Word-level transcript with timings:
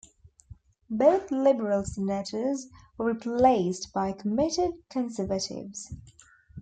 Both 0.89 1.29
liberal 1.29 1.85
senators 1.85 2.65
were 2.97 3.05
replaced 3.13 3.93
by 3.93 4.13
committed 4.13 4.81
conservatives. 4.89 5.93